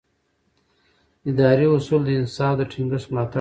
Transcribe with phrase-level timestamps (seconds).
[1.29, 3.29] اداري اصول د انصاف د ټینګښت ملاتړ کوي.